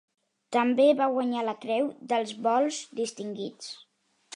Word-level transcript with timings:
També 0.55 0.87
va 1.01 1.11
guanyar 1.17 1.45
la 1.51 1.55
Creu 1.67 1.93
dels 2.15 2.35
Vols 2.49 2.85
Distingits. 3.03 3.75